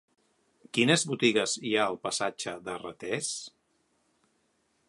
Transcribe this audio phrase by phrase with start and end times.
[0.77, 3.31] Quines botigues hi ha al passatge de Ratés?